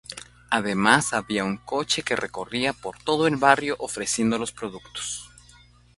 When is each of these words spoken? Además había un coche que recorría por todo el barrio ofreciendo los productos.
Además 0.49 1.13
había 1.13 1.43
un 1.45 1.57
coche 1.57 2.01
que 2.01 2.15
recorría 2.15 2.73
por 2.73 2.97
todo 2.97 3.27
el 3.27 3.35
barrio 3.37 3.75
ofreciendo 3.77 4.39
los 4.39 4.51
productos. 4.51 5.29